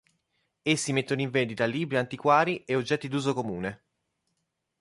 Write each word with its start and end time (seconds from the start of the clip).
Essi 0.63 0.93
mettono 0.93 1.21
in 1.21 1.29
vendita 1.29 1.65
libri 1.65 1.97
antiquari 1.97 2.63
e 2.65 2.73
oggetti 2.75 3.07
d'uso 3.07 3.35
comune. 3.35 3.83